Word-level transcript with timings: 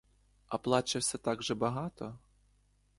А 0.47 0.57
плаче 0.57 0.99
все 0.99 1.17
так 1.17 1.43
же 1.43 1.55
багато? 1.55 2.17